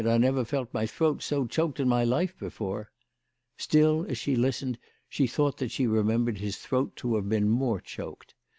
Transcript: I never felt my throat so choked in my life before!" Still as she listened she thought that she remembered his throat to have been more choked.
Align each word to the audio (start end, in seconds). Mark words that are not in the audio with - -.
I 0.07 0.17
never 0.17 0.43
felt 0.43 0.73
my 0.73 0.87
throat 0.87 1.21
so 1.21 1.45
choked 1.45 1.79
in 1.79 1.87
my 1.87 2.03
life 2.03 2.35
before!" 2.39 2.89
Still 3.57 4.03
as 4.09 4.17
she 4.17 4.35
listened 4.35 4.79
she 5.07 5.27
thought 5.27 5.57
that 5.57 5.69
she 5.69 5.85
remembered 5.85 6.39
his 6.39 6.57
throat 6.57 6.95
to 6.95 7.13
have 7.17 7.29
been 7.29 7.49
more 7.49 7.79
choked. 7.79 8.33